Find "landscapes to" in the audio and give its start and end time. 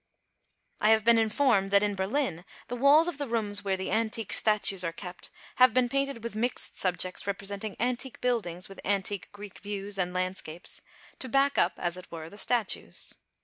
10.11-11.29